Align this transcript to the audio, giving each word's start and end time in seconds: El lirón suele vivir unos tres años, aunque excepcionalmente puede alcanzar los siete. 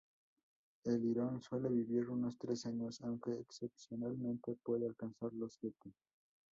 El 0.83 0.99
lirón 0.99 1.43
suele 1.43 1.69
vivir 1.69 2.09
unos 2.09 2.35
tres 2.39 2.65
años, 2.65 2.99
aunque 3.03 3.33
excepcionalmente 3.39 4.57
puede 4.63 4.87
alcanzar 4.87 5.31
los 5.33 5.53
siete. 5.59 5.93